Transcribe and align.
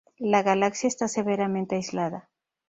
La 0.17 0.41
galaxia 0.41 0.87
está 0.87 1.07
severamente 1.07 1.75
aislada. 1.75 2.27